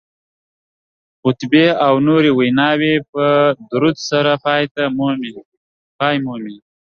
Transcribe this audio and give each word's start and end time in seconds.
خطبې 1.21 1.67
او 1.85 1.93
نورې 2.07 2.31
ویناوې 2.37 2.95
په 3.11 3.25
درود 3.71 3.97
سره 4.09 4.31
پای 6.01 6.15
مومي 6.25 6.55